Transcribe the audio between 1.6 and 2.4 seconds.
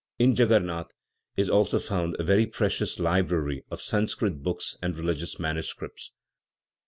found a